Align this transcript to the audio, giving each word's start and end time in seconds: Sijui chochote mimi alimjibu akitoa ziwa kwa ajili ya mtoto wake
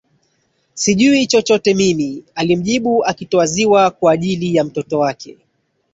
Sijui 0.73 1.27
chochote 1.27 1.73
mimi 1.73 2.23
alimjibu 2.35 3.05
akitoa 3.05 3.45
ziwa 3.45 3.91
kwa 3.91 4.11
ajili 4.11 4.55
ya 4.55 4.63
mtoto 4.63 4.99
wake 4.99 5.37